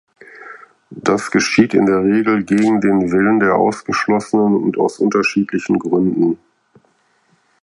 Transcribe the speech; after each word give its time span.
Das 1.03 1.29
geschieht 1.29 1.75
in 1.75 1.85
der 1.85 2.03
Regel 2.03 2.43
gegen 2.43 2.81
den 2.81 3.11
Willen 3.11 3.39
des 3.39 3.51
Ausgeschlossenen 3.51 4.55
und 4.55 4.79
aus 4.79 4.97
unterschiedlichen 4.97 5.77
Gründen. 5.77 6.39